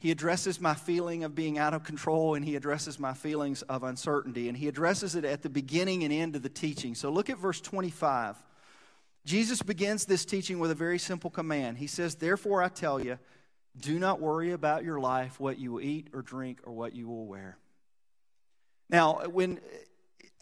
He 0.04 0.12
addresses 0.12 0.60
my 0.60 0.74
feeling 0.74 1.24
of 1.24 1.34
being 1.34 1.58
out 1.58 1.74
of 1.74 1.86
control 1.86 2.36
and 2.36 2.44
he 2.44 2.58
addresses 2.58 3.00
my 3.00 3.14
feelings 3.14 3.62
of 3.62 3.84
uncertainty. 3.84 4.50
And 4.50 4.58
he 4.58 4.68
addresses 4.68 5.16
it 5.16 5.24
at 5.24 5.44
the 5.44 5.50
beginning 5.50 6.04
and 6.04 6.12
end 6.12 6.36
of 6.36 6.42
the 6.42 6.50
teaching. 6.50 6.94
So 6.94 7.10
look 7.10 7.30
at 7.30 7.38
verse 7.38 7.62
25. 7.62 8.36
Jesus 9.24 9.62
begins 9.62 10.04
this 10.04 10.26
teaching 10.26 10.60
with 10.60 10.72
a 10.72 10.76
very 10.76 11.00
simple 11.00 11.30
command. 11.30 11.78
He 11.78 11.88
says, 11.88 12.16
Therefore, 12.16 12.62
I 12.62 12.68
tell 12.68 13.00
you, 13.00 13.18
do 13.80 13.98
not 13.98 14.20
worry 14.20 14.52
about 14.52 14.84
your 14.84 15.00
life, 15.00 15.40
what 15.40 15.58
you 15.58 15.72
will 15.72 15.82
eat 15.82 16.10
or 16.14 16.22
drink, 16.22 16.60
or 16.66 16.74
what 16.74 16.94
you 16.94 17.08
will 17.08 17.26
wear. 17.26 17.58
Now, 18.90 19.22
when 19.28 19.62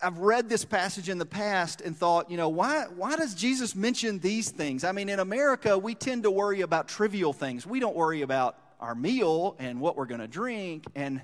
I've 0.01 0.18
read 0.18 0.50
this 0.50 0.65
passage 0.65 1.08
in 1.08 1.20
the 1.20 1.25
past 1.27 1.82
and 1.82 1.96
thought, 1.96 2.32
you 2.32 2.38
know, 2.38 2.50
why, 2.50 2.86
why 2.96 3.15
does 3.15 3.36
Jesus 3.36 3.75
mention 3.75 4.18
these 4.18 4.50
things? 4.50 4.84
I 4.84 4.91
mean, 4.91 5.08
in 5.08 5.20
America, 5.20 5.77
we 5.77 5.94
tend 5.94 6.24
to 6.24 6.32
worry 6.32 6.62
about 6.62 6.88
trivial 6.88 7.32
things. 7.32 7.68
We 7.68 7.80
don't 7.80 7.96
worry 7.96 8.24
about 8.24 8.58
our 8.82 8.96
meal 8.96 9.56
and 9.60 9.80
what 9.80 9.96
we're 9.96 10.08
going 10.08 10.22
to 10.22 10.28
drink. 10.28 10.86
And 10.96 11.22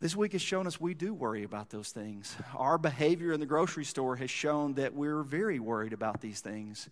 This 0.00 0.16
week 0.16 0.32
has 0.32 0.42
shown 0.42 0.66
us 0.66 0.80
we 0.80 0.94
do 0.94 1.14
worry 1.14 1.44
about 1.44 1.70
those 1.70 1.90
things. 1.90 2.34
Our 2.56 2.76
behavior 2.76 3.32
in 3.32 3.38
the 3.38 3.46
grocery 3.46 3.84
store 3.84 4.16
has 4.16 4.30
shown 4.30 4.74
that 4.74 4.94
we're 4.94 5.22
very 5.22 5.60
worried 5.60 5.92
about 5.92 6.20
these 6.20 6.40
things. 6.40 6.88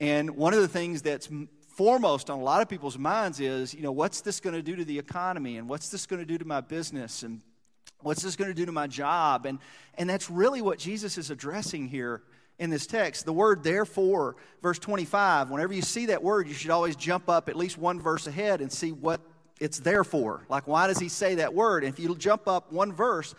And 0.00 0.30
one 0.30 0.54
of 0.54 0.60
the 0.60 0.68
things 0.68 1.02
that's 1.02 1.28
foremost 1.68 2.30
on 2.30 2.38
a 2.38 2.42
lot 2.42 2.62
of 2.62 2.68
people's 2.70 2.96
minds 2.96 3.40
is, 3.40 3.74
you 3.74 3.82
know, 3.82 3.92
what's 3.92 4.22
this 4.22 4.40
going 4.40 4.56
to 4.56 4.62
do 4.62 4.76
to 4.76 4.84
the 4.86 4.98
economy 4.98 5.58
and 5.58 5.68
what's 5.68 5.90
this 5.90 6.06
going 6.06 6.20
to 6.20 6.26
do 6.26 6.38
to 6.38 6.46
my 6.46 6.62
business 6.62 7.22
and 7.22 7.42
what's 8.00 8.22
this 8.22 8.36
going 8.36 8.48
to 8.48 8.54
do 8.54 8.64
to 8.64 8.72
my 8.72 8.86
job? 8.86 9.44
And, 9.44 9.58
and 9.98 10.08
that's 10.08 10.30
really 10.30 10.62
what 10.62 10.78
Jesus 10.78 11.18
is 11.18 11.30
addressing 11.30 11.88
here 11.88 12.22
in 12.58 12.70
this 12.70 12.86
text. 12.86 13.24
The 13.24 13.32
word 13.32 13.62
therefore, 13.62 14.36
verse 14.62 14.78
25, 14.78 15.50
whenever 15.50 15.72
you 15.72 15.82
see 15.82 16.06
that 16.06 16.22
word, 16.22 16.48
you 16.48 16.54
should 16.54 16.70
always 16.70 16.96
jump 16.96 17.28
up 17.28 17.48
at 17.48 17.56
least 17.56 17.78
one 17.78 18.00
verse 18.00 18.26
ahead 18.26 18.60
and 18.60 18.72
see 18.72 18.92
what 18.92 19.20
it's 19.60 19.80
there 19.80 20.04
for. 20.04 20.44
Like, 20.48 20.66
why 20.66 20.86
does 20.86 20.98
he 20.98 21.08
say 21.08 21.36
that 21.36 21.54
word? 21.54 21.84
And 21.84 21.92
if 21.92 21.98
you 21.98 22.14
jump 22.14 22.48
up 22.48 22.72
one 22.72 22.92
verse, 22.92 23.34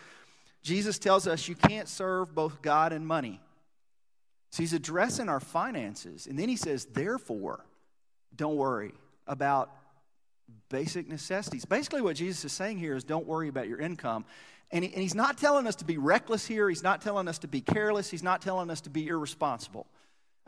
Jesus 0.63 0.99
tells 0.99 1.27
us 1.27 1.47
you 1.47 1.55
can't 1.55 1.87
serve 1.87 2.33
both 2.33 2.61
God 2.61 2.93
and 2.93 3.05
money. 3.05 3.39
So 4.51 4.63
he's 4.63 4.73
addressing 4.73 5.29
our 5.29 5.39
finances. 5.39 6.27
And 6.27 6.37
then 6.37 6.49
he 6.49 6.55
says, 6.55 6.85
therefore, 6.85 7.65
don't 8.35 8.55
worry 8.55 8.93
about 9.27 9.71
basic 10.69 11.07
necessities. 11.07 11.65
Basically, 11.65 12.01
what 12.01 12.15
Jesus 12.15 12.45
is 12.45 12.51
saying 12.53 12.77
here 12.77 12.95
is 12.95 13.03
don't 13.03 13.27
worry 13.27 13.49
about 13.49 13.67
your 13.67 13.79
income. 13.79 14.25
And, 14.71 14.83
he, 14.83 14.93
and 14.93 15.01
he's 15.01 15.15
not 15.15 15.37
telling 15.37 15.65
us 15.67 15.75
to 15.75 15.85
be 15.85 15.97
reckless 15.97 16.45
here. 16.45 16.67
He's 16.67 16.83
not 16.83 17.01
telling 17.01 17.27
us 17.27 17.39
to 17.39 17.47
be 17.47 17.61
careless. 17.61 18.09
He's 18.09 18.23
not 18.23 18.41
telling 18.41 18.69
us 18.69 18.81
to 18.81 18.89
be 18.89 19.07
irresponsible. 19.07 19.87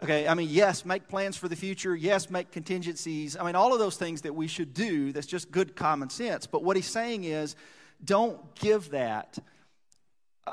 Okay, 0.02 0.28
I 0.28 0.34
mean, 0.34 0.48
yes, 0.50 0.86
make 0.86 1.10
plans 1.10 1.36
for 1.36 1.50
the 1.50 1.56
future. 1.58 1.96
Yes, 1.96 2.30
make 2.30 2.52
contingencies. 2.52 3.36
I 3.36 3.44
mean, 3.44 3.56
all 3.56 3.74
of 3.74 3.80
those 3.80 3.98
things 3.98 4.22
that 4.22 4.34
we 4.34 4.48
should 4.48 4.74
do, 4.74 5.12
that's 5.12 5.28
just 5.28 5.52
good 5.52 5.76
common 5.76 6.10
sense. 6.10 6.48
But 6.48 6.64
what 6.64 6.78
he's 6.78 6.88
saying 6.88 7.26
is 7.26 7.56
don't 8.04 8.56
give 8.56 8.92
that 8.92 9.38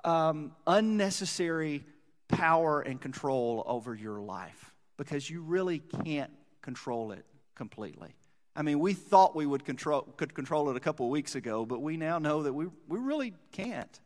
um, 0.04 0.52
unnecessary 0.66 1.85
power 2.28 2.80
and 2.80 3.00
control 3.00 3.62
over 3.66 3.94
your 3.94 4.20
life 4.20 4.75
because 4.96 5.30
you 5.30 5.42
really 5.42 5.78
can't 5.78 6.32
control 6.61 7.12
it 7.12 7.25
completely. 7.54 8.14
I 8.56 8.62
mean, 8.62 8.80
we 8.80 8.94
thought 8.94 9.36
we 9.36 9.44
would 9.44 9.66
control, 9.66 10.02
could 10.16 10.34
control 10.34 10.70
it 10.70 10.76
a 10.76 10.80
couple 10.80 11.04
of 11.04 11.12
weeks 11.12 11.34
ago, 11.34 11.66
but 11.66 11.82
we 11.82 11.98
now 11.98 12.18
know 12.18 12.42
that 12.42 12.54
we, 12.54 12.66
we 12.88 12.98
really 12.98 13.34
can't. 13.52 14.00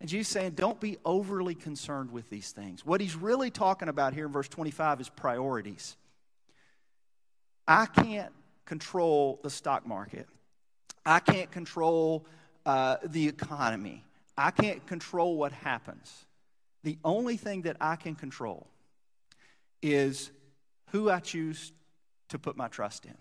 And 0.00 0.08
Jesus 0.08 0.28
saying, 0.28 0.52
don't 0.52 0.78
be 0.78 0.98
overly 1.06 1.54
concerned 1.54 2.12
with 2.12 2.28
these 2.28 2.52
things. 2.52 2.84
What 2.84 3.00
he's 3.00 3.16
really 3.16 3.50
talking 3.50 3.88
about 3.88 4.12
here 4.12 4.26
in 4.26 4.32
verse 4.32 4.48
25 4.48 5.00
is 5.00 5.08
priorities. 5.08 5.96
I 7.66 7.86
can't 7.86 8.32
control 8.66 9.40
the 9.42 9.50
stock 9.50 9.86
market, 9.86 10.28
I 11.06 11.20
can't 11.20 11.50
control 11.50 12.26
uh, 12.66 12.98
the 13.02 13.26
economy, 13.26 14.04
I 14.36 14.50
can't 14.50 14.86
control 14.86 15.36
what 15.36 15.52
happens. 15.52 16.26
The 16.84 16.98
only 17.04 17.38
thing 17.38 17.62
that 17.62 17.78
I 17.80 17.96
can 17.96 18.14
control 18.14 18.66
is 19.82 20.30
who 20.90 21.10
I 21.10 21.20
choose 21.20 21.72
to 22.28 22.38
put 22.38 22.56
my 22.56 22.68
trust 22.68 23.04
in. 23.06 23.16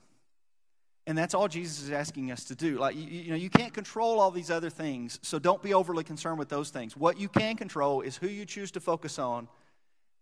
And 1.08 1.18
that's 1.18 1.34
all 1.34 1.48
Jesus 1.48 1.82
is 1.82 1.92
asking 1.92 2.34
us 2.34 2.44
to 2.44 2.56
do. 2.56 2.78
Like, 2.78 2.98
you, 2.98 3.04
you, 3.04 3.30
know, 3.30 3.38
you 3.38 3.50
can't 3.50 3.74
control 3.74 4.20
all 4.20 4.30
these 4.30 4.52
other 4.52 4.70
things, 4.70 5.20
so 5.24 5.40
don't 5.40 5.64
be 5.64 5.74
overly 5.74 6.04
concerned 6.04 6.38
with 6.38 6.50
those 6.50 6.70
things. 6.70 6.98
What 6.98 7.18
you 7.18 7.30
can 7.30 7.56
control 7.56 8.02
is 8.02 8.18
who 8.18 8.28
you 8.28 8.46
choose 8.46 8.72
to 8.72 8.82
focus 8.82 9.18
on 9.18 9.48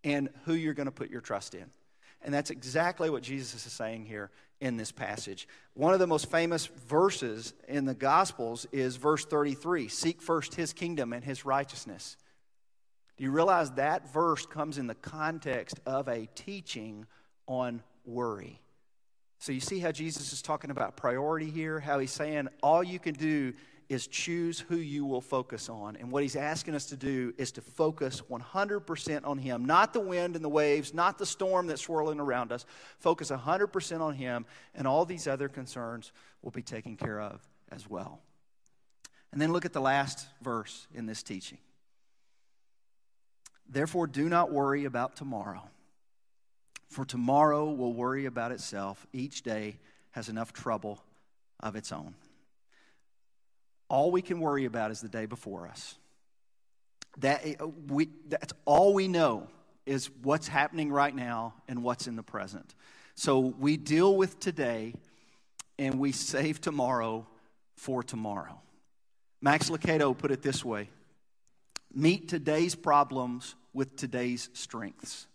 and 0.04 0.30
who 0.46 0.54
you're 0.54 0.76
going 0.76 0.86
to 0.86 0.92
put 0.92 1.10
your 1.10 1.22
trust 1.22 1.56
in. 1.56 1.66
And 2.22 2.32
that's 2.32 2.52
exactly 2.52 3.10
what 3.10 3.24
Jesus 3.24 3.66
is 3.66 3.74
saying 3.74 4.06
here 4.06 4.30
in 4.62 4.78
this 4.78 4.92
passage. 4.92 5.48
One 5.74 5.94
of 5.94 6.00
the 6.00 6.06
most 6.06 6.30
famous 6.30 6.68
verses 6.68 7.56
in 7.68 7.86
the 7.86 7.96
Gospels 7.96 8.68
is 8.72 8.96
verse 8.96 9.26
33 9.26 9.88
Seek 9.88 10.22
first 10.22 10.54
his 10.54 10.72
kingdom 10.72 11.14
and 11.14 11.24
his 11.24 11.46
righteousness. 11.46 12.16
Do 13.18 13.24
you 13.24 13.32
realize 13.32 13.72
that 13.72 14.14
verse 14.14 14.46
comes 14.46 14.78
in 14.78 14.86
the 14.86 14.96
context 14.96 15.80
of 15.88 16.08
a 16.08 16.28
teaching 16.36 17.08
on 17.48 17.82
worry? 18.06 18.62
So 19.46 19.52
you 19.52 19.60
see 19.60 19.78
how 19.78 19.92
Jesus 19.92 20.34
is 20.34 20.42
talking 20.42 20.72
about 20.72 20.98
priority 20.98 21.52
here, 21.52 21.80
how 21.80 22.00
he's 22.00 22.10
saying 22.10 22.48
all 22.64 22.84
you 22.84 22.98
can 22.98 23.14
do 23.14 23.54
is 23.90 24.08
choose 24.08 24.60
who 24.60 24.78
you 24.78 25.06
will 25.06 25.22
focus 25.22 25.70
on. 25.70 25.98
And 25.98 26.12
what 26.12 26.24
he's 26.24 26.36
asking 26.36 26.74
us 26.74 26.88
to 26.88 26.98
do 26.98 27.32
is 27.38 27.52
to 27.52 27.62
focus 27.62 28.24
100% 28.28 29.24
on 29.24 29.38
him, 29.38 29.66
not 29.66 29.94
the 29.94 30.00
wind 30.00 30.36
and 30.36 30.44
the 30.44 30.50
waves, 30.50 30.96
not 30.96 31.20
the 31.20 31.28
storm 31.28 31.68
that's 31.68 31.84
swirling 31.84 32.20
around 32.20 32.52
us. 32.52 32.66
Focus 32.98 33.30
100% 33.30 34.02
on 34.02 34.16
him, 34.16 34.48
and 34.74 34.88
all 34.88 35.06
these 35.06 35.28
other 35.28 35.48
concerns 35.48 36.12
will 36.42 36.50
be 36.50 36.64
taken 36.64 36.98
care 36.98 37.22
of 37.22 37.48
as 37.72 37.88
well. 37.88 38.22
And 39.32 39.40
then 39.40 39.54
look 39.54 39.66
at 39.66 39.74
the 39.74 39.80
last 39.80 40.26
verse 40.42 40.88
in 40.92 41.06
this 41.06 41.22
teaching. 41.22 41.60
Therefore, 43.70 44.08
do 44.08 44.28
not 44.28 44.52
worry 44.52 44.86
about 44.86 45.16
tomorrow 45.16 45.70
for 46.90 47.06
tomorrow 47.06 47.72
will 47.72 47.94
worry 47.94 48.26
about 48.26 48.52
itself. 48.52 49.06
Each 49.14 49.42
day 49.42 49.80
has 50.12 50.30
enough 50.30 50.54
trouble 50.54 51.04
of 51.60 51.76
its 51.76 51.92
own. 51.92 52.16
All 53.90 54.12
we 54.12 54.22
can 54.22 54.40
worry 54.40 54.66
about 54.66 54.92
is 54.92 55.02
the 55.02 55.10
day 55.10 55.26
before 55.26 55.68
us. 55.68 55.96
That 57.20 57.46
eh, 57.46 57.56
we, 57.88 58.10
that's 58.28 58.54
all 58.66 58.94
we 58.94 59.08
know 59.08 59.48
is 59.86 60.10
what's 60.24 60.48
happening 60.48 60.92
right 60.92 61.16
now 61.16 61.54
and 61.68 61.84
what's 61.84 62.08
in 62.08 62.16
the 62.16 62.24
present. 62.24 62.74
So 63.16 63.40
we 63.40 63.78
deal 63.78 64.16
with 64.16 64.40
today 64.40 64.94
and 65.78 66.00
we 66.00 66.12
save 66.12 66.60
tomorrow 66.60 67.28
for 67.76 68.04
tomorrow. 68.04 68.60
Max 69.42 69.70
Lucado 69.70 70.18
put 70.18 70.32
it 70.32 70.42
this 70.42 70.66
way 70.66 70.90
Meet 71.94 72.28
today's 72.28 72.76
problems 72.76 73.56
with 73.74 73.96
today's 73.96 74.50
strengths. 74.54 75.28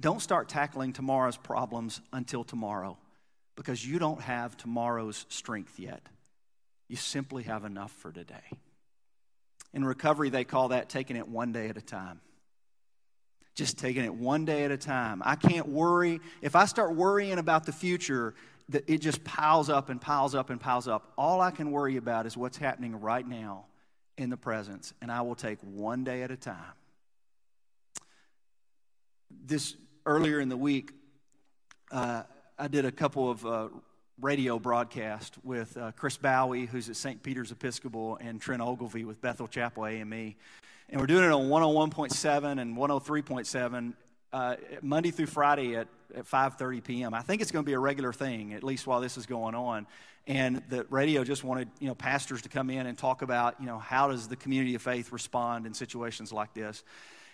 Don't 0.00 0.20
start 0.20 0.48
tackling 0.48 0.92
tomorrow's 0.92 1.36
problems 1.36 2.00
until 2.12 2.44
tomorrow 2.44 2.96
because 3.56 3.84
you 3.84 3.98
don't 3.98 4.20
have 4.20 4.56
tomorrow's 4.56 5.26
strength 5.28 5.78
yet. 5.80 6.06
You 6.86 6.96
simply 6.96 7.42
have 7.42 7.64
enough 7.64 7.90
for 7.92 8.12
today. 8.12 8.52
In 9.74 9.84
recovery, 9.84 10.30
they 10.30 10.44
call 10.44 10.68
that 10.68 10.88
taking 10.88 11.16
it 11.16 11.28
one 11.28 11.52
day 11.52 11.68
at 11.68 11.76
a 11.76 11.82
time. 11.82 12.20
Just 13.54 13.76
taking 13.78 14.04
it 14.04 14.14
one 14.14 14.44
day 14.44 14.64
at 14.64 14.70
a 14.70 14.76
time. 14.76 15.20
I 15.24 15.34
can't 15.34 15.68
worry. 15.68 16.20
If 16.40 16.54
I 16.54 16.64
start 16.66 16.94
worrying 16.94 17.38
about 17.38 17.66
the 17.66 17.72
future, 17.72 18.34
it 18.72 18.98
just 18.98 19.24
piles 19.24 19.68
up 19.68 19.88
and 19.88 20.00
piles 20.00 20.34
up 20.36 20.50
and 20.50 20.60
piles 20.60 20.86
up. 20.86 21.12
All 21.18 21.40
I 21.40 21.50
can 21.50 21.72
worry 21.72 21.96
about 21.96 22.24
is 22.24 22.36
what's 22.36 22.56
happening 22.56 23.00
right 23.00 23.26
now 23.26 23.66
in 24.16 24.30
the 24.30 24.36
presence, 24.36 24.94
and 25.02 25.10
I 25.10 25.22
will 25.22 25.34
take 25.34 25.58
one 25.60 26.04
day 26.04 26.22
at 26.22 26.30
a 26.30 26.36
time. 26.36 26.56
This 29.44 29.74
earlier 30.08 30.40
in 30.40 30.48
the 30.48 30.56
week, 30.56 30.92
uh, 31.92 32.22
I 32.58 32.68
did 32.68 32.86
a 32.86 32.90
couple 32.90 33.30
of 33.30 33.44
uh, 33.44 33.68
radio 34.18 34.58
broadcasts 34.58 35.36
with 35.44 35.76
uh, 35.76 35.92
Chris 35.92 36.16
Bowie, 36.16 36.64
who's 36.64 36.88
at 36.88 36.96
St. 36.96 37.22
Peter's 37.22 37.52
Episcopal, 37.52 38.16
and 38.18 38.40
Trent 38.40 38.62
Ogilvie 38.62 39.04
with 39.04 39.20
Bethel 39.20 39.46
Chapel 39.46 39.84
AME. 39.84 40.34
And 40.88 40.98
we're 40.98 41.06
doing 41.06 41.24
it 41.24 41.30
on 41.30 41.50
101.7 41.50 42.58
and 42.58 42.74
103.7 42.74 43.92
uh, 44.32 44.56
Monday 44.80 45.10
through 45.10 45.26
Friday 45.26 45.76
at, 45.76 45.88
at 46.16 46.24
5.30 46.24 46.82
p.m. 46.82 47.12
I 47.12 47.20
think 47.20 47.42
it's 47.42 47.50
going 47.50 47.66
to 47.66 47.68
be 47.68 47.74
a 47.74 47.78
regular 47.78 48.14
thing, 48.14 48.54
at 48.54 48.64
least 48.64 48.86
while 48.86 49.02
this 49.02 49.18
is 49.18 49.26
going 49.26 49.54
on. 49.54 49.86
And 50.26 50.62
the 50.70 50.86
radio 50.88 51.22
just 51.22 51.44
wanted, 51.44 51.68
you 51.80 51.86
know, 51.86 51.94
pastors 51.94 52.40
to 52.42 52.48
come 52.48 52.70
in 52.70 52.86
and 52.86 52.96
talk 52.96 53.20
about, 53.20 53.60
you 53.60 53.66
know, 53.66 53.78
how 53.78 54.08
does 54.08 54.26
the 54.26 54.36
community 54.36 54.74
of 54.74 54.80
faith 54.80 55.12
respond 55.12 55.66
in 55.66 55.74
situations 55.74 56.32
like 56.32 56.54
this. 56.54 56.82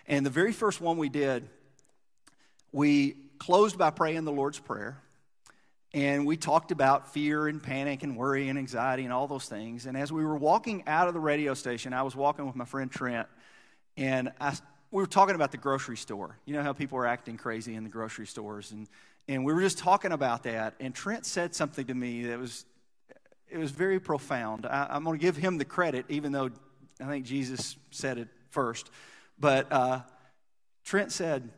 And 0.08 0.26
the 0.26 0.30
very 0.30 0.52
first 0.52 0.80
one 0.80 0.98
we 0.98 1.08
did– 1.08 1.48
we 2.74 3.14
closed 3.38 3.78
by 3.78 3.90
praying 3.90 4.24
the 4.24 4.32
Lord's 4.32 4.58
Prayer. 4.58 5.00
And 5.92 6.26
we 6.26 6.36
talked 6.36 6.72
about 6.72 7.12
fear 7.12 7.46
and 7.46 7.62
panic 7.62 8.02
and 8.02 8.16
worry 8.16 8.48
and 8.48 8.58
anxiety 8.58 9.04
and 9.04 9.12
all 9.12 9.28
those 9.28 9.46
things. 9.46 9.86
And 9.86 9.96
as 9.96 10.10
we 10.10 10.24
were 10.24 10.36
walking 10.36 10.82
out 10.88 11.06
of 11.06 11.14
the 11.14 11.20
radio 11.20 11.54
station, 11.54 11.92
I 11.92 12.02
was 12.02 12.16
walking 12.16 12.46
with 12.46 12.56
my 12.56 12.64
friend 12.64 12.90
Trent, 12.90 13.28
and 13.96 14.32
I, 14.40 14.56
we 14.90 15.00
were 15.00 15.06
talking 15.06 15.36
about 15.36 15.52
the 15.52 15.56
grocery 15.56 15.96
store. 15.96 16.36
You 16.46 16.54
know 16.54 16.64
how 16.64 16.72
people 16.72 16.98
are 16.98 17.06
acting 17.06 17.36
crazy 17.36 17.76
in 17.76 17.84
the 17.84 17.90
grocery 17.90 18.26
stores. 18.26 18.72
And, 18.72 18.88
and 19.28 19.44
we 19.44 19.52
were 19.52 19.60
just 19.60 19.78
talking 19.78 20.10
about 20.10 20.42
that. 20.42 20.74
And 20.80 20.92
Trent 20.92 21.26
said 21.26 21.54
something 21.54 21.86
to 21.86 21.94
me 21.94 22.24
that 22.24 22.40
was, 22.40 22.64
it 23.48 23.58
was 23.58 23.70
very 23.70 24.00
profound. 24.00 24.66
I, 24.66 24.96
am 24.96 25.04
going 25.04 25.16
to 25.16 25.22
give 25.22 25.36
him 25.36 25.58
the 25.58 25.64
credit, 25.64 26.06
even 26.08 26.32
though 26.32 26.50
I 27.00 27.04
think 27.04 27.24
Jesus 27.24 27.76
said 27.92 28.18
it 28.18 28.26
first. 28.50 28.90
But 29.38 29.72
uh, 29.72 30.00
Trent 30.82 31.12
said, 31.12 31.50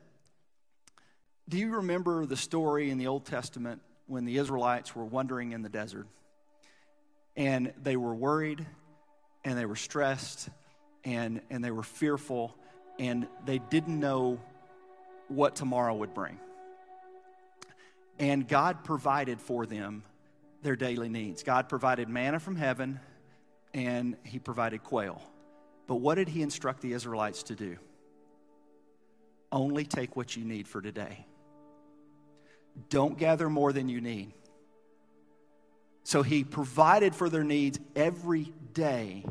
do 1.48 1.58
you 1.58 1.76
remember 1.76 2.26
the 2.26 2.36
story 2.36 2.90
in 2.90 2.98
the 2.98 3.06
Old 3.06 3.24
Testament 3.24 3.80
when 4.06 4.24
the 4.24 4.38
Israelites 4.38 4.96
were 4.96 5.04
wandering 5.04 5.52
in 5.52 5.62
the 5.62 5.68
desert? 5.68 6.06
And 7.36 7.72
they 7.82 7.96
were 7.96 8.14
worried 8.14 8.66
and 9.44 9.56
they 9.56 9.66
were 9.66 9.76
stressed 9.76 10.48
and, 11.04 11.40
and 11.50 11.62
they 11.62 11.70
were 11.70 11.84
fearful 11.84 12.56
and 12.98 13.28
they 13.44 13.58
didn't 13.58 14.00
know 14.00 14.40
what 15.28 15.54
tomorrow 15.54 15.94
would 15.94 16.14
bring. 16.14 16.40
And 18.18 18.48
God 18.48 18.82
provided 18.82 19.40
for 19.40 19.66
them 19.66 20.02
their 20.62 20.76
daily 20.76 21.08
needs. 21.08 21.42
God 21.42 21.68
provided 21.68 22.08
manna 22.08 22.40
from 22.40 22.56
heaven 22.56 22.98
and 23.72 24.16
he 24.24 24.40
provided 24.40 24.82
quail. 24.82 25.22
But 25.86 25.96
what 25.96 26.16
did 26.16 26.28
he 26.28 26.42
instruct 26.42 26.80
the 26.80 26.92
Israelites 26.92 27.44
to 27.44 27.54
do? 27.54 27.76
Only 29.52 29.84
take 29.84 30.16
what 30.16 30.34
you 30.34 30.44
need 30.44 30.66
for 30.66 30.80
today. 30.80 31.24
Don't 32.88 33.18
gather 33.18 33.48
more 33.48 33.72
than 33.72 33.88
you 33.88 34.00
need. 34.00 34.32
So 36.04 36.22
he 36.22 36.44
provided 36.44 37.14
for 37.14 37.28
their 37.28 37.44
needs 37.44 37.80
every 37.96 38.52
day 38.74 39.24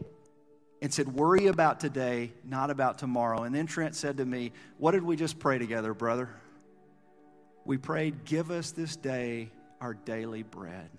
and 0.81 0.93
said, 0.93 1.13
Worry 1.13 1.47
about 1.47 1.79
today, 1.79 2.33
not 2.43 2.69
about 2.69 2.99
tomorrow. 2.99 3.43
And 3.43 3.55
then 3.55 3.65
Trent 3.65 3.95
said 3.95 4.17
to 4.17 4.25
me, 4.25 4.51
What 4.77 4.91
did 4.91 5.03
we 5.03 5.15
just 5.15 5.39
pray 5.39 5.57
together, 5.57 5.93
brother? 5.93 6.29
We 7.63 7.77
prayed, 7.77 8.25
Give 8.25 8.51
us 8.51 8.71
this 8.71 8.95
day 8.95 9.51
our 9.79 9.93
daily 9.93 10.43
bread. 10.43 10.89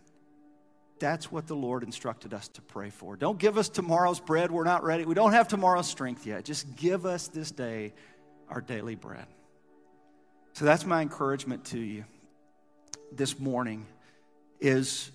That's 0.98 1.30
what 1.30 1.46
the 1.46 1.54
Lord 1.54 1.82
instructed 1.82 2.32
us 2.32 2.48
to 2.48 2.62
pray 2.62 2.88
for. 2.88 3.16
Don't 3.16 3.38
give 3.38 3.58
us 3.58 3.68
tomorrow's 3.68 4.18
bread. 4.18 4.50
We're 4.50 4.64
not 4.64 4.82
ready. 4.82 5.04
We 5.04 5.14
don't 5.14 5.32
have 5.32 5.46
tomorrow's 5.46 5.88
strength 5.88 6.26
yet. 6.26 6.46
Just 6.46 6.74
give 6.76 7.04
us 7.04 7.28
this 7.28 7.50
day 7.50 7.92
our 8.48 8.62
daily 8.62 8.94
bread. 8.94 9.26
So 10.54 10.64
that's 10.64 10.86
my 10.86 11.02
encouragement 11.02 11.66
to 11.66 11.78
you 11.78 12.06
this 13.12 13.38
morning 13.38 13.86
is 14.60 15.10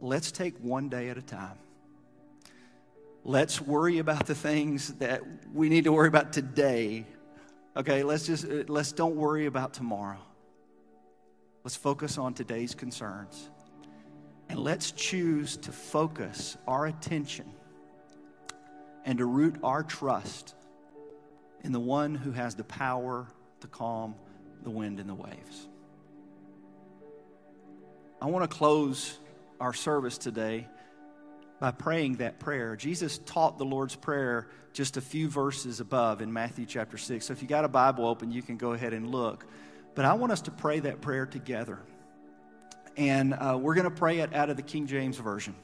let's 0.00 0.32
take 0.32 0.56
one 0.58 0.88
day 0.88 1.08
at 1.08 1.18
a 1.18 1.22
time. 1.22 1.58
Let's 3.24 3.60
worry 3.60 3.98
about 3.98 4.26
the 4.26 4.34
things 4.34 4.94
that 4.94 5.22
we 5.52 5.68
need 5.68 5.84
to 5.84 5.92
worry 5.92 6.08
about 6.08 6.32
today. 6.32 7.06
Okay, 7.76 8.02
let's 8.02 8.26
just 8.26 8.46
let's 8.68 8.92
don't 8.92 9.16
worry 9.16 9.46
about 9.46 9.74
tomorrow. 9.74 10.18
Let's 11.64 11.76
focus 11.76 12.16
on 12.16 12.32
today's 12.32 12.74
concerns. 12.74 13.50
And 14.48 14.58
let's 14.58 14.90
choose 14.90 15.56
to 15.58 15.72
focus 15.72 16.56
our 16.66 16.86
attention 16.86 17.46
and 19.04 19.18
to 19.18 19.26
root 19.26 19.56
our 19.62 19.82
trust 19.82 20.54
in 21.62 21.72
the 21.72 21.80
one 21.80 22.14
who 22.14 22.32
has 22.32 22.54
the 22.54 22.64
power 22.64 23.26
to 23.60 23.66
calm 23.68 24.14
the 24.62 24.70
wind 24.70 24.98
and 24.98 25.08
the 25.08 25.14
waves. 25.14 25.68
I 28.22 28.26
want 28.26 28.48
to 28.48 28.54
close 28.54 29.18
our 29.60 29.72
service 29.72 30.18
today 30.18 30.66
by 31.58 31.70
praying 31.70 32.16
that 32.16 32.38
prayer. 32.38 32.76
Jesus 32.76 33.18
taught 33.18 33.56
the 33.56 33.64
Lord's 33.64 33.96
Prayer 33.96 34.48
just 34.74 34.98
a 34.98 35.00
few 35.00 35.28
verses 35.28 35.80
above 35.80 36.20
in 36.20 36.30
Matthew 36.30 36.66
chapter 36.66 36.98
6. 36.98 37.24
So 37.24 37.32
if 37.32 37.40
you 37.40 37.48
got 37.48 37.64
a 37.64 37.68
Bible 37.68 38.06
open, 38.06 38.30
you 38.30 38.42
can 38.42 38.58
go 38.58 38.72
ahead 38.72 38.92
and 38.92 39.10
look. 39.10 39.46
But 39.94 40.04
I 40.04 40.12
want 40.14 40.32
us 40.32 40.42
to 40.42 40.50
pray 40.50 40.80
that 40.80 41.00
prayer 41.00 41.24
together. 41.24 41.78
And 42.96 43.32
uh, 43.32 43.58
we're 43.58 43.74
going 43.74 43.88
to 43.88 43.90
pray 43.90 44.18
it 44.18 44.34
out 44.34 44.50
of 44.50 44.56
the 44.56 44.62
King 44.62 44.86
James 44.86 45.16
Version 45.16 45.54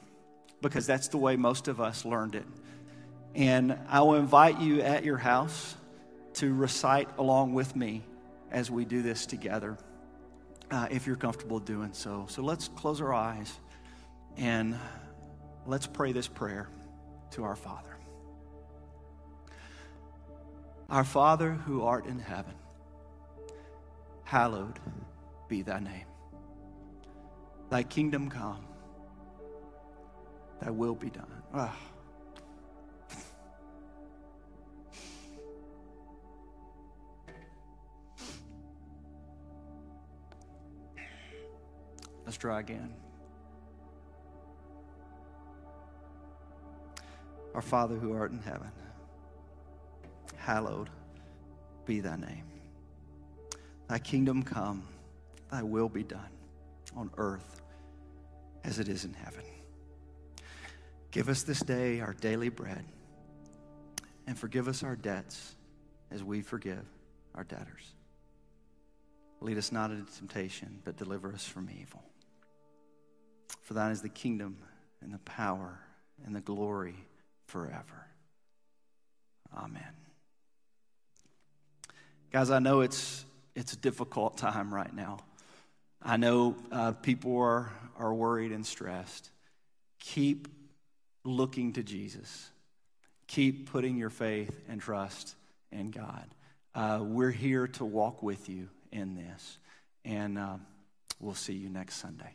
because 0.61 0.87
that's 0.87 1.09
the 1.09 1.17
way 1.17 1.35
most 1.35 1.67
of 1.67 1.79
us 1.79 2.05
learned 2.05 2.33
it. 2.33 2.45
And 3.35 3.77
I 3.87 4.01
will 4.01 4.15
invite 4.15 4.59
you 4.59 4.81
at 4.81 5.03
your 5.03 5.17
house 5.17 5.75
to 6.35 6.51
recite 6.53 7.09
along 7.19 7.53
with 7.53 7.75
me 7.75 8.03
as 8.51 8.71
we 8.71 8.83
do 8.83 9.03
this 9.03 9.27
together, 9.27 9.77
uh, 10.71 10.87
if 10.91 11.07
you're 11.07 11.15
comfortable 11.15 11.59
doing 11.59 11.93
so. 11.93 12.25
So 12.29 12.41
let's 12.41 12.67
close 12.69 13.01
our 13.01 13.13
eyes 13.13 13.53
and 14.37 14.77
let's 15.65 15.87
pray 15.87 16.11
this 16.11 16.27
prayer 16.27 16.69
to 17.31 17.43
our 17.43 17.55
Father. 17.55 17.97
Our 20.89 21.03
Father 21.03 21.51
who 21.51 21.83
art 21.83 22.05
in 22.05 22.19
heaven, 22.19 22.53
hallowed 24.23 24.79
be 25.47 25.61
thy 25.61 25.79
name. 25.79 26.05
Thy 27.69 27.83
kingdom 27.83 28.29
come, 28.29 28.65
thy 30.61 30.69
will 30.69 30.95
be 30.95 31.09
done. 31.09 31.31
Oh. 31.53 31.75
Let's 42.27 42.35
try 42.35 42.59
again. 42.59 42.93
Our 47.55 47.61
Father 47.61 47.95
who 47.95 48.11
art 48.11 48.31
in 48.31 48.39
heaven, 48.39 48.69
hallowed 50.35 50.89
be 51.85 52.01
thy 52.01 52.17
name. 52.17 52.43
Thy 53.87 53.99
kingdom 53.99 54.43
come, 54.43 54.85
thy 55.49 55.63
will 55.63 55.87
be 55.87 56.03
done 56.03 56.27
on 56.97 57.09
earth 57.15 57.61
as 58.65 58.79
it 58.79 58.89
is 58.89 59.05
in 59.05 59.13
heaven. 59.13 59.45
Give 61.11 61.29
us 61.29 61.43
this 61.43 61.61
day 61.61 62.01
our 62.01 62.13
daily 62.13 62.49
bread 62.49 62.83
and 64.27 64.37
forgive 64.37 64.67
us 64.67 64.83
our 64.83 64.97
debts 64.97 65.55
as 66.11 66.25
we 66.25 66.41
forgive 66.41 66.83
our 67.35 67.45
debtors. 67.45 67.93
Lead 69.39 69.57
us 69.57 69.71
not 69.71 69.91
into 69.91 70.13
temptation, 70.17 70.81
but 70.83 70.97
deliver 70.97 71.31
us 71.31 71.45
from 71.45 71.69
evil. 71.69 72.03
For 73.61 73.73
thine 73.73 73.91
is 73.91 74.01
the 74.01 74.09
kingdom 74.09 74.57
and 75.01 75.13
the 75.13 75.19
power 75.19 75.79
and 76.25 76.35
the 76.35 76.41
glory 76.41 76.95
forever. 77.45 78.07
Amen. 79.55 79.83
Guys, 82.31 82.51
I 82.51 82.59
know 82.59 82.81
it's, 82.81 83.25
it's 83.55 83.73
a 83.73 83.77
difficult 83.77 84.37
time 84.37 84.73
right 84.73 84.93
now. 84.93 85.19
I 86.01 86.17
know 86.17 86.55
uh, 86.71 86.91
people 86.91 87.37
are, 87.37 87.71
are 87.97 88.13
worried 88.13 88.51
and 88.51 88.65
stressed. 88.65 89.29
Keep 89.99 90.47
looking 91.23 91.73
to 91.73 91.83
Jesus. 91.83 92.49
Keep 93.27 93.71
putting 93.71 93.97
your 93.97 94.09
faith 94.09 94.57
and 94.69 94.79
trust 94.79 95.35
in 95.71 95.91
God. 95.91 96.25
Uh, 96.75 96.99
we're 97.01 97.31
here 97.31 97.67
to 97.67 97.85
walk 97.85 98.21
with 98.21 98.47
you 98.49 98.69
in 98.91 99.15
this. 99.15 99.57
And 100.05 100.37
uh, 100.37 100.57
we'll 101.19 101.33
see 101.33 101.53
you 101.53 101.69
next 101.69 101.95
Sunday. 101.95 102.33